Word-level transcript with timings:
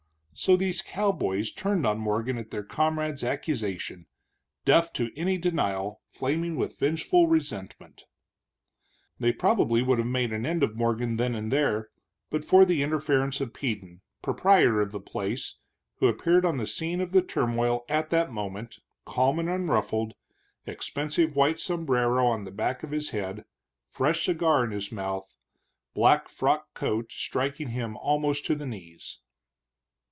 So, 0.33 0.55
these 0.57 0.77
Texas 0.79 0.93
cowboys 0.95 1.51
turned 1.51 1.85
on 1.85 1.99
Morgan 1.99 2.39
at 2.39 2.49
their 2.49 2.63
comrade's 2.63 3.23
accusation, 3.23 4.07
deaf 4.65 4.91
to 4.93 5.11
any 5.15 5.37
denial, 5.37 6.01
flaming 6.09 6.55
with 6.55 6.79
vengeful 6.79 7.27
resentment. 7.27 8.05
They 9.19 9.33
probably 9.33 9.83
would 9.83 9.99
have 9.99 10.07
made 10.07 10.33
an 10.33 10.47
end 10.47 10.63
of 10.63 10.75
Morgan 10.75 11.17
then 11.17 11.35
and 11.35 11.51
there, 11.53 11.89
but 12.31 12.43
for 12.43 12.65
the 12.65 12.81
interference 12.81 13.39
of 13.39 13.53
Peden, 13.53 14.01
proprietor 14.23 14.81
of 14.81 14.91
the 14.91 14.99
place, 14.99 15.57
who 15.97 16.07
appeared 16.07 16.43
on 16.43 16.57
the 16.57 16.65
scene 16.65 17.01
of 17.01 17.11
the 17.11 17.21
turmoil 17.21 17.85
at 17.87 18.09
that 18.09 18.31
moment, 18.33 18.79
calm 19.05 19.37
and 19.37 19.47
unruffled, 19.47 20.15
expensive 20.65 21.35
white 21.35 21.59
sombrero 21.59 22.25
on 22.25 22.45
the 22.45 22.51
back 22.51 22.81
of 22.81 22.89
his 22.89 23.11
head, 23.11 23.45
fresh 23.87 24.25
cigar 24.25 24.63
in 24.65 24.71
his 24.71 24.91
mouth, 24.91 25.37
black 25.93 26.29
frock 26.29 26.73
coat 26.73 27.11
striking 27.11 27.67
him 27.67 27.95
almost 27.97 28.43
to 28.47 28.55
the 28.55 28.65
knees. 28.65 29.19